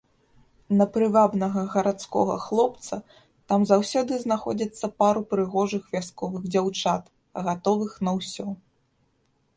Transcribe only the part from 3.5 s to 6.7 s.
там заўсёды знаходзіцца пару прыгожых вясковых